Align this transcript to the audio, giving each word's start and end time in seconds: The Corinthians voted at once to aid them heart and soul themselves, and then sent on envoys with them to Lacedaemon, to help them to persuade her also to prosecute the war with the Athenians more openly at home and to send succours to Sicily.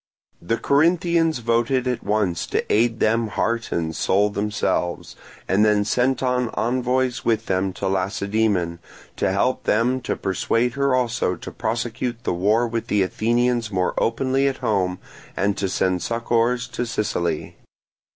The 0.41 0.57
Corinthians 0.57 1.37
voted 1.37 1.87
at 1.87 2.03
once 2.03 2.47
to 2.47 2.65
aid 2.73 2.99
them 2.99 3.27
heart 3.27 3.71
and 3.71 3.95
soul 3.95 4.31
themselves, 4.31 5.15
and 5.47 5.63
then 5.63 5.85
sent 5.85 6.23
on 6.23 6.49
envoys 6.55 7.23
with 7.23 7.45
them 7.45 7.71
to 7.73 7.87
Lacedaemon, 7.87 8.79
to 9.17 9.31
help 9.31 9.65
them 9.65 10.01
to 10.01 10.15
persuade 10.15 10.73
her 10.73 10.95
also 10.95 11.35
to 11.35 11.51
prosecute 11.51 12.23
the 12.23 12.33
war 12.33 12.67
with 12.67 12.87
the 12.87 13.03
Athenians 13.03 13.71
more 13.71 13.93
openly 13.99 14.47
at 14.47 14.57
home 14.57 14.97
and 15.37 15.55
to 15.57 15.69
send 15.69 16.01
succours 16.01 16.67
to 16.69 16.87
Sicily. 16.87 17.57